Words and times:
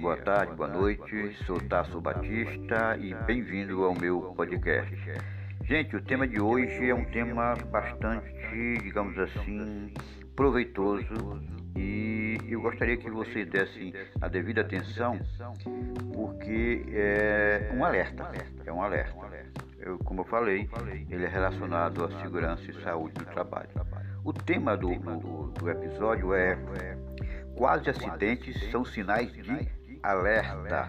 boa 0.00 0.16
tarde, 0.16 0.54
boa 0.54 0.68
noite. 0.68 1.36
Sou 1.44 1.60
Tasso 1.60 2.00
Batista 2.00 2.96
e 3.00 3.14
bem-vindo 3.26 3.84
ao 3.84 3.94
meu 3.98 4.32
podcast. 4.36 4.96
Gente, 5.64 5.96
o 5.96 6.02
tema 6.02 6.26
de 6.26 6.40
hoje 6.40 6.88
é 6.88 6.94
um 6.94 7.04
tema 7.06 7.54
bastante, 7.70 8.32
digamos 8.80 9.18
assim, 9.18 9.92
proveitoso 10.36 11.42
e 11.76 12.38
eu 12.48 12.60
gostaria 12.60 12.96
que 12.96 13.10
vocês 13.10 13.48
dessem 13.48 13.92
a 14.20 14.28
devida 14.28 14.60
atenção 14.60 15.18
porque 16.14 16.84
é 16.92 17.72
um 17.74 17.84
alerta, 17.84 18.30
é 18.64 18.72
um 18.72 18.80
alerta. 18.80 19.16
Eu, 19.80 19.98
como 19.98 20.20
eu 20.20 20.24
falei, 20.26 20.68
ele 21.10 21.24
é 21.24 21.28
relacionado 21.28 22.04
à 22.04 22.22
segurança 22.22 22.62
e 22.70 22.82
saúde 22.82 23.14
do 23.14 23.24
trabalho. 23.26 23.70
O 24.24 24.32
tema 24.32 24.76
do, 24.76 24.94
do, 24.94 25.50
do 25.52 25.70
episódio 25.70 26.34
é 26.34 26.56
quase 27.56 27.90
acidentes 27.90 28.70
são 28.70 28.84
sinais 28.84 29.32
de 29.32 29.42
alerta. 30.02 30.88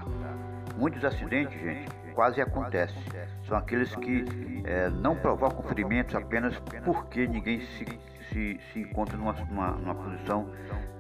Muitos 0.77 1.03
acidentes, 1.03 1.59
gente, 1.59 1.89
quase 2.13 2.41
acontecem. 2.41 3.01
São 3.47 3.57
aqueles 3.57 3.95
que 3.95 4.25
é, 4.65 4.89
não 4.89 5.15
provocam 5.15 5.61
ferimentos 5.63 6.15
apenas 6.15 6.57
porque 6.83 7.27
ninguém 7.27 7.61
se, 7.61 7.85
se, 8.29 8.59
se 8.71 8.79
encontra 8.79 9.17
numa, 9.17 9.33
numa, 9.33 9.71
numa 9.71 9.95
posição 9.95 10.49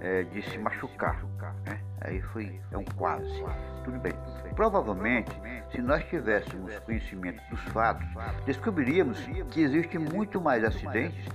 é, 0.01 0.23
de 0.23 0.41
se 0.41 0.57
machucar. 0.57 1.23
Né? 1.65 1.79
Aí 2.01 2.21
foi, 2.21 2.59
é 2.71 2.77
um 2.77 2.85
quase. 2.85 3.43
Tudo 3.83 3.99
bem. 3.99 4.13
Provavelmente, 4.55 5.31
se 5.71 5.81
nós 5.81 6.03
tivéssemos 6.05 6.77
conhecimento 6.79 7.41
dos 7.49 7.61
fatos, 7.65 8.07
descobriríamos 8.45 9.19
que 9.51 9.61
existem 9.61 9.99
muito 9.99 10.41
mais 10.41 10.63
acidentes 10.63 11.25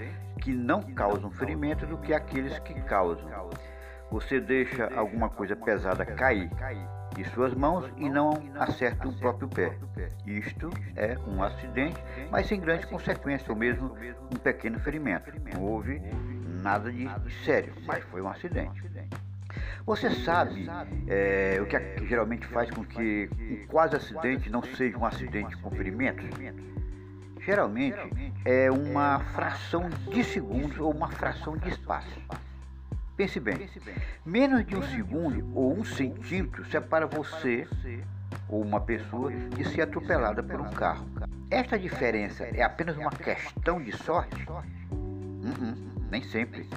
que 0.40 0.52
não 0.52 0.82
causam 0.82 1.30
ferimento 1.30 1.86
do 1.86 1.96
que 1.98 2.12
aqueles 2.12 2.58
que 2.58 2.74
causam. 2.82 3.28
Você 4.14 4.40
deixa 4.40 4.88
alguma 4.94 5.28
coisa 5.28 5.56
pesada 5.56 6.06
cair 6.06 6.48
de 7.16 7.24
suas 7.30 7.52
mãos 7.52 7.90
e 7.96 8.08
não 8.08 8.30
acerta 8.60 9.08
o 9.08 9.12
próprio 9.18 9.48
pé. 9.48 9.76
Isto 10.24 10.70
é 10.94 11.18
um 11.26 11.42
acidente, 11.42 12.00
mas 12.30 12.46
sem 12.46 12.60
grande 12.60 12.86
consequência, 12.86 13.50
ou 13.50 13.58
mesmo 13.58 13.92
um 14.32 14.36
pequeno 14.36 14.78
ferimento. 14.78 15.32
Não 15.52 15.64
houve 15.64 16.00
nada 16.62 16.92
de 16.92 17.08
sério, 17.44 17.72
mas 17.84 18.04
foi 18.04 18.22
um 18.22 18.28
acidente. 18.28 18.84
Você 19.84 20.08
sabe 20.10 20.68
é, 21.08 21.58
o 21.60 21.66
que, 21.66 22.06
geralmente 22.06 22.46
faz 22.46 22.70
com 22.70 22.84
que 22.84 23.28
um 23.36 23.66
quase 23.66 23.96
acidente 23.96 24.48
não 24.48 24.62
seja 24.62 24.96
um 24.96 25.04
acidente 25.04 25.56
com 25.56 25.72
ferimentos? 25.72 26.24
Geralmente 27.40 27.98
é 28.44 28.70
uma 28.70 29.18
fração 29.34 29.90
de 30.08 30.22
segundos 30.22 30.78
ou 30.78 30.92
uma 30.94 31.10
fração 31.10 31.56
de 31.56 31.68
espaço. 31.68 32.22
Pense 33.16 33.38
bem, 33.38 33.68
menos 34.26 34.66
de 34.66 34.74
um 34.74 34.82
segundo 34.82 35.48
ou 35.54 35.72
um 35.72 35.84
centímetro 35.84 36.64
separa 36.64 37.06
você 37.06 37.66
ou 38.48 38.60
uma 38.60 38.80
pessoa 38.80 39.30
de 39.30 39.64
ser 39.68 39.82
atropelada 39.82 40.42
por 40.42 40.60
um 40.60 40.70
carro. 40.70 41.06
Esta 41.48 41.78
diferença 41.78 42.44
é 42.44 42.62
apenas 42.62 42.96
uma 42.96 43.10
questão 43.10 43.80
de 43.80 43.96
sorte? 43.96 44.44
Uh 44.90 45.44
-uh, 45.44 45.76
nem 46.10 46.24
sempre. 46.24 46.68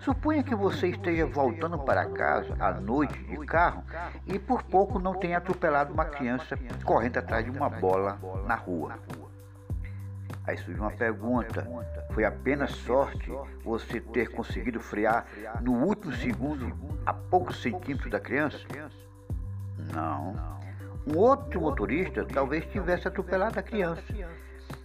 Suponha 0.00 0.42
que 0.42 0.54
você 0.54 0.88
esteja 0.88 1.26
voltando 1.26 1.78
para 1.78 2.06
casa 2.06 2.56
à 2.58 2.72
noite 2.72 3.22
de 3.24 3.36
carro 3.46 3.84
e 4.26 4.38
por 4.38 4.62
pouco 4.62 4.98
não 4.98 5.14
tenha 5.14 5.36
atropelado 5.36 5.92
uma 5.92 6.06
criança 6.06 6.58
correndo 6.84 7.18
atrás 7.18 7.44
de 7.44 7.50
uma 7.50 7.68
bola 7.68 8.18
na 8.46 8.54
rua. 8.54 8.98
Aí 10.44 10.56
surge 10.56 10.80
uma 10.80 10.90
pergunta: 10.90 11.66
foi 12.10 12.24
apenas 12.24 12.72
sorte 12.72 13.30
você 13.64 14.00
ter 14.00 14.28
conseguido 14.30 14.80
frear 14.80 15.26
no 15.60 15.72
último 15.84 16.12
segundo 16.12 16.72
a 17.06 17.12
poucos 17.14 17.62
centímetros 17.62 18.10
da 18.10 18.20
criança? 18.20 18.58
Não. 19.92 20.60
Um 21.06 21.16
outro 21.16 21.60
motorista 21.60 22.24
talvez 22.24 22.64
tivesse 22.66 23.08
atropelado 23.08 23.58
a 23.58 23.62
criança. 23.62 24.02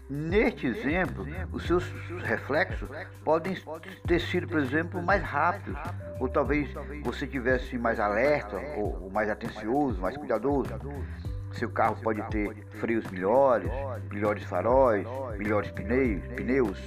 Neste 0.10 0.66
exemplo, 0.68 1.26
os 1.52 1.68
seus 1.68 1.84
reflexos 2.24 2.90
podem 3.26 3.62
ter 4.08 4.20
sido, 4.20 4.48
por 4.48 4.60
exemplo, 4.60 5.04
mais 5.04 5.22
rápidos, 5.22 5.78
ou 6.18 6.30
talvez 6.30 6.70
você 7.04 7.28
tivesse 7.28 7.78
mais 7.78 8.00
alerta, 8.00 8.58
ou 8.78 9.10
mais 9.12 9.30
atencioso, 9.30 10.00
mais 10.00 10.16
cuidadoso. 10.16 10.70
Seu 11.58 11.70
carro 11.70 11.98
pode 12.04 12.22
ter 12.30 12.54
freios 12.80 13.10
melhores, 13.10 13.72
melhores 14.12 14.44
faróis, 14.44 15.08
melhores 15.38 15.72
pneus, 15.72 16.24
pneus. 16.36 16.80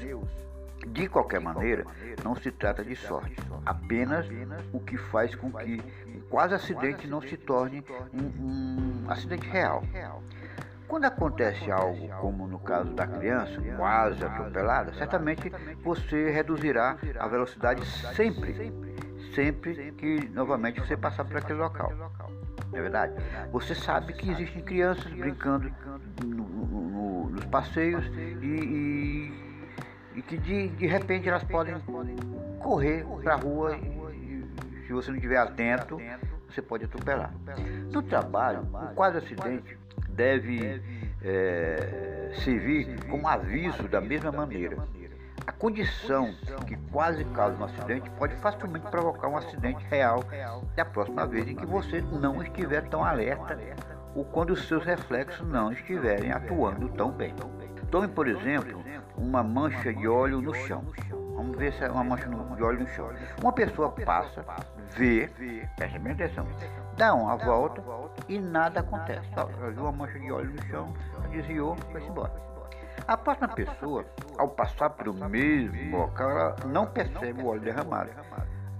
De 0.86 1.08
qualquer 1.08 1.40
maneira, 1.40 1.84
não 2.24 2.36
se 2.36 2.50
trata 2.52 2.84
de 2.84 2.94
sorte, 2.94 3.36
apenas 3.66 4.26
o 4.72 4.80
que 4.80 4.96
faz 4.96 5.34
com 5.34 5.52
que 5.52 5.82
um 6.06 6.20
quase 6.30 6.54
acidente 6.54 7.08
não 7.08 7.20
se 7.20 7.36
torne 7.36 7.84
um, 8.14 9.04
um 9.04 9.10
acidente 9.10 9.48
real. 9.48 9.82
Quando 10.86 11.04
acontece 11.04 11.70
algo 11.70 12.08
como 12.20 12.46
no 12.46 12.58
caso 12.58 12.92
da 12.94 13.06
criança, 13.06 13.60
quase 13.76 14.24
atropelada, 14.24 14.92
certamente 14.94 15.50
você 15.82 16.30
reduzirá 16.30 16.96
a 17.18 17.28
velocidade 17.28 17.84
sempre, 18.14 18.72
sempre 19.34 19.92
que 19.92 20.28
novamente 20.30 20.80
você 20.80 20.96
passar 20.96 21.24
por 21.24 21.36
aquele 21.36 21.58
local. 21.58 21.92
Não 22.70 22.78
é 22.78 22.82
verdade? 22.82 23.14
Você 23.52 23.74
sabe 23.74 24.12
que 24.12 24.30
existem 24.30 24.62
crianças 24.62 25.12
brincando 25.12 25.72
no, 26.24 26.44
no, 26.44 26.66
no, 26.66 27.30
nos 27.30 27.44
passeios 27.46 28.04
e, 28.06 28.46
e, 28.46 29.32
e 30.16 30.22
que 30.22 30.36
de, 30.36 30.68
de 30.68 30.86
repente 30.86 31.28
elas 31.28 31.42
podem 31.44 31.74
correr 32.60 33.04
para 33.22 33.34
a 33.34 33.36
rua 33.36 33.76
e 33.76 34.00
se 34.86 34.92
você 34.92 35.10
não 35.10 35.16
estiver 35.16 35.38
atento, 35.38 36.00
você 36.48 36.60
pode 36.62 36.84
atropelar. 36.84 37.32
No 37.92 38.02
trabalho, 38.02 38.62
o 38.62 38.94
quase 38.94 39.18
acidente 39.18 39.78
deve 40.08 40.82
é, 41.22 42.32
servir 42.42 43.04
como 43.08 43.26
aviso 43.26 43.88
da 43.88 44.00
mesma 44.00 44.32
maneira. 44.32 44.76
Condição 45.60 46.32
que 46.66 46.74
quase 46.90 47.22
causa 47.26 47.54
um 47.60 47.64
acidente 47.64 48.08
pode 48.12 48.34
facilmente 48.36 48.86
provocar 48.86 49.28
um 49.28 49.36
acidente 49.36 49.84
real 49.90 50.24
da 50.74 50.86
próxima 50.86 51.26
vez 51.26 51.46
em 51.46 51.54
que 51.54 51.66
você 51.66 52.00
não 52.00 52.42
estiver 52.42 52.88
tão 52.88 53.04
alerta 53.04 53.58
ou 54.14 54.24
quando 54.24 54.54
os 54.54 54.66
seus 54.66 54.82
reflexos 54.82 55.46
não 55.46 55.70
estiverem 55.70 56.32
atuando 56.32 56.88
tão 56.88 57.12
bem. 57.12 57.34
Tome, 57.90 58.08
por 58.08 58.26
exemplo, 58.26 58.82
uma 59.18 59.42
mancha 59.42 59.92
de 59.92 60.08
óleo 60.08 60.40
no 60.40 60.54
chão. 60.54 60.82
Vamos 61.36 61.58
ver 61.58 61.74
se 61.74 61.84
é 61.84 61.90
uma 61.90 62.04
mancha 62.04 62.26
de 62.26 62.62
óleo 62.62 62.80
no 62.80 62.88
chão. 62.88 63.10
Uma 63.42 63.52
pessoa 63.52 63.90
passa, 63.90 64.42
vê, 64.96 65.28
preste 65.76 65.98
bem 65.98 66.14
atenção, 66.14 66.46
dá 66.96 67.12
uma 67.12 67.36
volta 67.36 67.84
e 68.26 68.38
nada 68.38 68.80
acontece. 68.80 69.28
Ela 69.36 69.70
viu 69.72 69.82
uma 69.82 69.92
mancha 69.92 70.18
de 70.18 70.32
óleo 70.32 70.54
no 70.54 70.66
chão, 70.68 70.94
desviou, 71.30 71.76
foi 71.92 72.02
embora. 72.02 72.32
A 73.10 73.16
próxima 73.16 73.48
pessoa, 73.48 74.06
ao 74.38 74.46
passar 74.50 74.90
pelo 74.90 75.12
mesmo 75.28 75.98
local, 75.98 76.30
ela 76.30 76.56
não 76.64 76.86
percebe 76.86 77.42
o 77.42 77.46
óleo 77.48 77.60
derramado. 77.60 78.08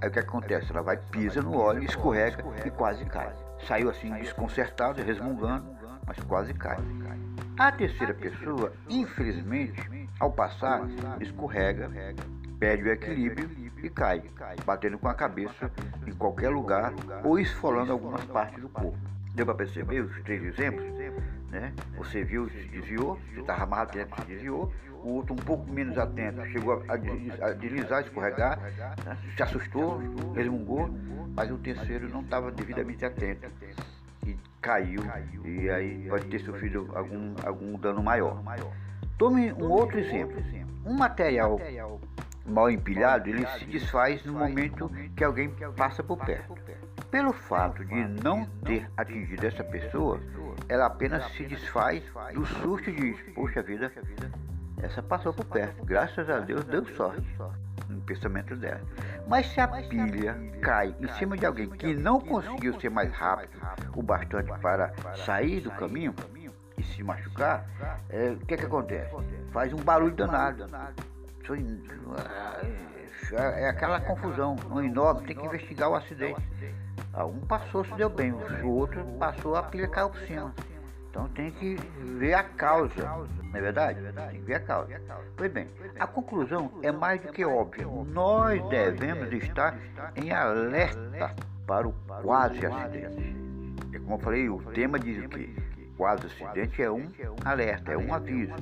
Aí 0.01 0.09
o 0.09 0.13
que 0.13 0.21
acontece? 0.21 0.71
Ela 0.71 0.83
vai, 0.83 0.97
pisa 0.97 1.43
no 1.43 1.59
óleo, 1.59 1.83
escorrega 1.83 2.45
e 2.65 2.71
quase 2.71 3.05
cai. 3.07 3.35
Saiu 3.67 3.91
assim 3.91 4.15
desconcertado, 4.15 5.03
resmungando, 5.03 5.77
mas 6.07 6.17
quase 6.29 6.55
cai. 6.55 6.79
A 7.59 7.73
terceira 7.73 8.15
pessoa, 8.15 8.73
infelizmente, 8.89 10.09
ao 10.21 10.31
passar, 10.31 10.83
escorrega, 11.21 11.91
perde 12.61 12.85
o 12.85 12.93
equilíbrio 12.93 13.51
e 13.83 13.91
cai, 13.91 14.23
batendo 14.65 14.97
com 14.97 15.09
a 15.09 15.15
cabeça 15.15 15.73
em 16.07 16.13
qualquer 16.13 16.51
lugar 16.51 16.93
ou 17.25 17.37
esfolando 17.37 17.91
algumas 17.91 18.25
partes 18.27 18.63
do 18.63 18.69
corpo. 18.69 18.97
Deu 19.35 19.45
para 19.45 19.57
perceber 19.57 20.03
os 20.03 20.23
três 20.23 20.41
exemplos? 20.45 21.00
Né? 21.51 21.73
Você 21.97 22.23
viu, 22.23 22.49
se 22.49 22.69
desviou, 22.69 23.19
você 23.33 23.41
estava 23.41 23.67
mais 23.67 23.83
atento, 23.83 24.15
se 24.21 24.27
desviou. 24.27 24.73
O 25.03 25.15
outro, 25.15 25.33
um 25.33 25.39
pouco 25.39 25.71
menos 25.73 25.97
atento, 25.97 26.45
chegou 26.49 26.85
a, 26.87 26.97
deslizar, 27.55 28.03
escorregar, 28.03 28.59
né? 29.05 29.17
se 29.35 29.43
assustou, 29.43 29.99
resmungou, 30.35 30.91
mas 31.35 31.51
o 31.51 31.57
terceiro 31.57 32.09
não 32.11 32.21
estava 32.21 32.53
devidamente 32.53 33.05
atento 33.05 33.51
e 34.27 34.37
caiu, 34.61 35.01
e 35.43 35.71
aí 35.71 36.07
pode 36.07 36.27
ter 36.27 36.41
sofrido 36.41 36.91
algum, 36.95 37.35
algum 37.45 37.79
dano 37.79 38.03
maior. 38.03 38.43
Tome 39.17 39.53
um 39.55 39.71
outro 39.71 39.99
exemplo. 39.99 40.37
Um 40.85 40.95
material 40.95 41.59
mal 42.45 42.71
empilhado, 42.71 43.29
ele 43.29 43.47
se 43.47 43.65
desfaz 43.65 44.25
no 44.25 44.35
momento 44.35 44.91
que 45.17 45.25
alguém 45.25 45.51
passa 45.77 46.03
por 46.03 46.19
perto. 46.19 46.55
Pelo 47.11 47.33
fato 47.33 47.85
de 47.85 48.23
não 48.23 48.47
ter 48.65 48.89
atingido 48.97 49.47
essa 49.47 49.65
pessoa, 49.65 50.21
ela 50.71 50.87
apenas 50.87 51.27
se 51.33 51.45
desfaz 51.45 52.01
do 52.33 52.47
susto 52.47 52.93
de, 52.93 53.13
poxa 53.35 53.61
vida, 53.61 53.93
essa 54.81 55.03
passou 55.03 55.33
por 55.35 55.45
perto, 55.47 55.85
graças 55.85 56.31
a 56.31 56.39
Deus 56.39 56.65
deu 56.65 56.87
sorte 56.95 57.27
no 57.89 58.01
pensamento 58.03 58.55
dela. 58.55 58.81
Mas 59.27 59.49
se 59.49 59.61
a 59.61 59.67
pilha 59.67 60.37
cai 60.63 60.95
em 61.01 61.09
cima 61.15 61.37
de 61.37 61.45
alguém 61.45 61.69
que 61.69 61.93
não 61.93 62.21
conseguiu 62.21 62.79
ser 62.79 62.89
mais 62.89 63.13
rápido 63.13 63.51
o 63.97 64.03
bastante 64.03 64.53
para 64.61 64.95
sair 65.27 65.61
do 65.61 65.73
caminho 65.73 66.15
e 66.79 66.83
se 66.85 67.03
machucar, 67.03 67.67
é, 68.09 68.31
o 68.31 68.47
que, 68.47 68.57
que 68.57 68.65
acontece? 68.65 69.13
Faz 69.51 69.73
um 69.73 69.83
barulho 69.83 70.15
danado. 70.15 70.67
É 73.33 73.69
aquela 73.69 74.01
confusão, 74.01 74.55
um 74.71 74.81
enorme, 74.81 75.27
tem 75.27 75.37
que 75.37 75.45
investigar 75.45 75.91
o 75.91 75.97
acidente. 75.97 76.41
Um 77.15 77.41
passou, 77.41 77.85
se 77.85 77.93
deu 77.95 78.09
bem, 78.09 78.33
o 78.33 78.69
outro 78.69 79.05
passou 79.19 79.57
a 79.57 79.61
aplicar 79.61 80.09
por 80.09 80.21
cima. 80.21 80.55
Então 81.11 81.29
tem 81.31 81.51
que 81.51 81.77
ver 82.19 82.35
a 82.35 82.45
causa, 82.45 83.03
não 83.05 83.27
é 83.53 83.61
verdade? 83.61 84.01
Tem 84.13 84.41
que 84.41 84.47
ver 84.47 84.55
a 84.55 84.61
causa. 84.61 85.01
Pois 85.37 85.53
bem, 85.53 85.67
a 85.99 86.07
conclusão 86.07 86.71
é 86.83 86.93
mais 86.93 87.21
do 87.21 87.33
que 87.33 87.45
óbvia. 87.45 87.85
Nós 87.85 88.63
devemos 88.69 89.33
estar 89.33 89.77
em 90.15 90.31
alerta 90.31 91.35
para 91.67 91.89
o 91.89 91.93
quase 92.23 92.65
acidente. 92.65 93.37
É 93.93 93.99
como 93.99 94.15
eu 94.15 94.19
falei, 94.19 94.49
o 94.49 94.59
tema 94.73 94.99
diz 95.01 95.25
o 95.25 95.29
quê? 95.29 95.51
Quase 95.97 96.27
acidente 96.27 96.81
é 96.81 96.91
um 96.91 97.09
alerta, 97.45 97.93
é 97.93 97.99
um 97.99 98.15
aviso. 98.15 98.55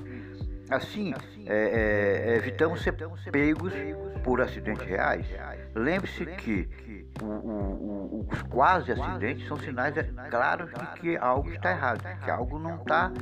Assim, 0.70 1.14
é, 1.46 1.54
é, 1.54 2.17
evitamos 2.38 2.82
ser 2.82 2.94
pegos 3.30 3.72
por 4.24 4.40
acidentes 4.40 4.84
reais. 4.84 5.26
Lembre-se 5.74 6.24
que 6.26 6.68
o, 7.22 7.24
o, 7.24 8.20
o, 8.20 8.28
os 8.30 8.42
quase 8.42 8.92
acidentes 8.92 9.46
são 9.46 9.56
sinais 9.58 9.96
é, 9.96 10.04
claros 10.30 10.70
de 10.70 11.00
que 11.00 11.16
algo 11.16 11.50
está 11.50 11.70
errado, 11.70 12.02
que 12.24 12.30
algo 12.30 12.58
não 12.58 12.76
está 12.76 13.12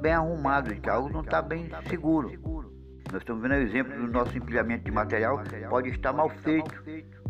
bem 0.00 0.12
arrumado, 0.12 0.72
de 0.72 0.80
que 0.80 0.88
algo 0.88 1.08
não 1.08 1.20
está 1.20 1.42
bem 1.42 1.70
seguro. 1.88 2.32
Nós 3.10 3.22
estamos 3.22 3.42
vendo 3.42 3.52
o 3.52 3.56
exemplo 3.56 3.94
do 3.94 4.12
nosso 4.12 4.36
empilhamento 4.36 4.84
de 4.84 4.90
material 4.90 5.42
pode 5.70 5.88
estar 5.90 6.12
mal 6.12 6.28
feito. 6.28 6.70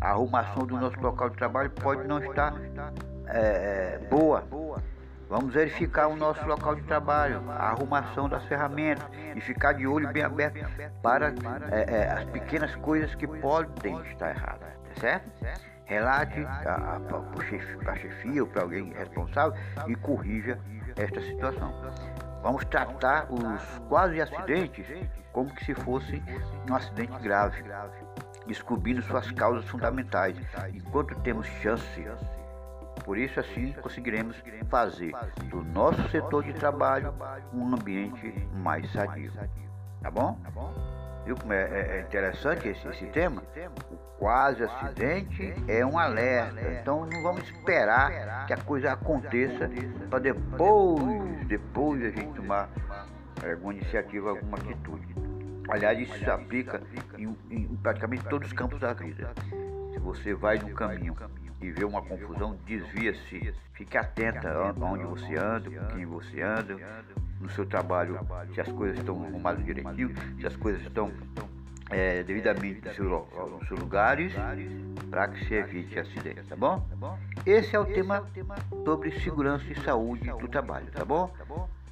A 0.01 0.11
arrumação 0.11 0.65
do 0.65 0.77
nosso 0.77 0.99
local 0.99 1.29
de 1.29 1.37
trabalho 1.37 1.69
pode 1.71 2.07
não 2.07 2.19
estar 2.19 2.53
é, 3.27 3.99
boa. 4.09 4.45
Vamos 5.29 5.53
verificar 5.53 6.07
o 6.07 6.15
nosso 6.15 6.43
local 6.47 6.73
de 6.73 6.81
trabalho, 6.81 7.43
a 7.51 7.69
arrumação 7.69 8.27
das 8.27 8.43
ferramentas 8.45 9.05
e 9.35 9.39
ficar 9.39 9.73
de 9.73 9.85
olho 9.85 10.11
bem 10.11 10.23
aberto 10.23 10.65
para 11.03 11.31
é, 11.69 11.85
é, 11.87 12.11
as 12.11 12.25
pequenas 12.25 12.75
coisas 12.77 13.13
que 13.13 13.27
podem 13.27 14.01
estar 14.09 14.31
erradas, 14.31 14.73
tá 14.95 14.99
certo? 14.99 15.29
Relate 15.85 16.41
para 17.83 17.91
a 17.91 17.95
chefia 17.95 18.41
ou 18.41 18.49
para 18.49 18.63
alguém 18.63 18.91
responsável 18.91 19.53
e 19.87 19.95
corrija 19.95 20.59
esta 20.95 21.21
situação. 21.21 21.73
Vamos 22.41 22.65
tratar 22.65 23.31
os 23.31 23.79
quase 23.87 24.19
acidentes 24.19 24.87
como 25.31 25.53
que 25.53 25.63
se 25.63 25.75
fosse 25.75 26.23
um 26.67 26.73
acidente 26.73 27.19
grave, 27.19 27.63
descobrindo 28.47 29.03
suas 29.03 29.29
causas 29.31 29.65
fundamentais, 29.69 30.35
enquanto 30.73 31.13
temos 31.21 31.45
chance 31.61 32.03
por 33.09 33.17
isso, 33.17 33.39
assim, 33.39 33.73
conseguiremos 33.81 34.35
fazer 34.69 35.11
do 35.45 35.63
nosso 35.63 36.07
setor 36.09 36.43
de 36.43 36.53
trabalho 36.53 37.11
um 37.51 37.73
ambiente 37.73 38.31
mais 38.53 38.87
sadio. 38.91 39.33
Tá 39.99 40.11
bom? 40.11 40.39
Viu 41.25 41.35
como 41.35 41.51
é, 41.51 41.63
é, 41.63 41.97
é 41.97 42.01
interessante 42.01 42.67
esse, 42.67 42.87
esse 42.87 43.07
tema? 43.07 43.41
O 43.89 43.97
quase 44.19 44.63
acidente 44.63 45.55
é 45.67 45.83
um 45.83 45.97
alerta. 45.97 46.61
Então 46.71 47.07
não 47.07 47.23
vamos 47.23 47.49
esperar 47.49 48.45
que 48.45 48.53
a 48.53 48.57
coisa 48.57 48.91
aconteça 48.91 49.67
para 50.07 50.19
depois, 50.19 51.47
depois 51.47 52.05
a 52.05 52.11
gente 52.11 52.35
tomar 52.35 52.69
alguma 53.43 53.73
iniciativa, 53.73 54.29
alguma 54.29 54.57
atitude. 54.57 55.15
Aliás, 55.67 55.97
isso 55.97 56.15
se 56.15 56.29
aplica 56.29 56.79
em, 57.17 57.35
em 57.49 57.75
praticamente 57.77 58.23
todos 58.25 58.49
os 58.49 58.53
campos 58.53 58.79
da 58.79 58.93
vida. 58.93 59.33
Se 59.93 59.97
você 59.97 60.35
vai 60.35 60.59
no 60.59 60.75
caminho 60.75 61.15
e 61.61 61.71
vê 61.71 61.83
uma 61.83 62.01
confusão, 62.01 62.57
desvia-se. 62.65 63.53
Fique 63.73 63.97
atenta 63.97 64.51
aonde 64.51 65.03
você 65.05 65.35
anda, 65.35 65.69
com 65.69 65.85
quem 65.87 66.05
você 66.05 66.41
anda, 66.41 66.75
no 67.39 67.49
seu 67.49 67.65
trabalho, 67.65 68.19
se 68.53 68.59
as 68.59 68.71
coisas 68.71 68.99
estão 68.99 69.23
arrumadas 69.23 69.63
direitinho, 69.63 70.13
se 70.39 70.45
as 70.45 70.55
coisas 70.55 70.81
estão 70.81 71.11
é, 71.89 72.21
devidamente 72.23 72.85
nos 72.85 72.95
seus, 72.95 73.67
seus 73.67 73.79
lugares, 73.79 74.33
para 75.09 75.27
que 75.29 75.45
se 75.45 75.53
evite 75.53 75.97
acidente, 75.97 76.41
tá 76.43 76.55
bom? 76.55 76.85
Esse 77.45 77.75
é 77.75 77.79
o 77.79 77.85
tema 77.85 78.27
sobre 78.83 79.11
segurança 79.21 79.65
e 79.71 79.79
saúde 79.81 80.29
do 80.29 80.47
trabalho, 80.47 80.87
tá 80.91 81.05
bom? 81.05 81.33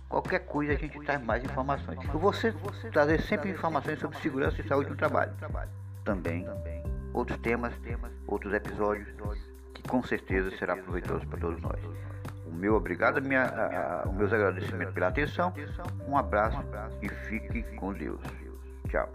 Qualquer 0.09 0.39
coisa 0.39 0.73
a 0.73 0.75
gente 0.75 0.99
traz 1.01 1.21
mais 1.23 1.43
informações. 1.43 1.99
Eu 2.13 2.19
vou 2.19 2.31
trazer 2.91 3.21
sempre 3.21 3.49
informações 3.51 3.99
sobre 3.99 4.17
segurança 4.19 4.61
e 4.61 4.67
saúde 4.67 4.89
do 4.89 4.95
trabalho. 4.95 5.33
Também 6.03 6.47
outros 7.13 7.39
temas, 7.39 7.73
outros 8.27 8.53
episódios 8.53 9.07
com 9.87 10.03
certeza 10.03 10.51
será 10.57 10.75
proveitoso 10.75 11.25
para 11.27 11.39
todos 11.39 11.61
nós. 11.61 11.79
O 12.45 12.51
meu 12.51 12.75
obrigado, 12.75 13.21
minha, 13.21 14.03
os 14.05 14.13
meus 14.15 14.33
agradecimentos 14.33 14.93
pela 14.93 15.07
atenção. 15.07 15.53
Um 16.07 16.17
abraço 16.17 16.63
e 17.01 17.09
fique 17.09 17.63
com 17.75 17.93
Deus. 17.93 18.21
Tchau. 18.89 19.09